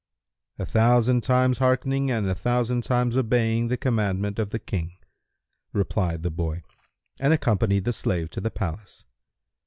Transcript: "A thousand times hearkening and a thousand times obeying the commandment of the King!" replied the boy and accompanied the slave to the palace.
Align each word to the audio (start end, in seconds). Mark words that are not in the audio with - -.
"A 0.57 0.65
thousand 0.65 1.21
times 1.21 1.59
hearkening 1.59 2.09
and 2.09 2.27
a 2.27 2.33
thousand 2.33 2.81
times 2.81 3.15
obeying 3.15 3.67
the 3.67 3.77
commandment 3.77 4.39
of 4.39 4.49
the 4.49 4.57
King!" 4.57 4.93
replied 5.73 6.23
the 6.23 6.31
boy 6.31 6.63
and 7.19 7.31
accompanied 7.33 7.83
the 7.83 7.93
slave 7.93 8.31
to 8.31 8.41
the 8.41 8.49
palace. 8.49 9.05